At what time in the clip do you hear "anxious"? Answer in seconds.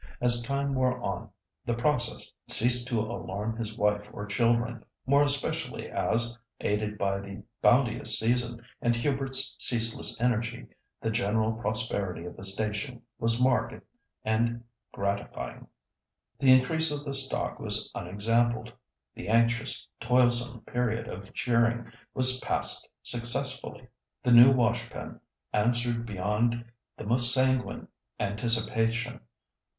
19.27-19.87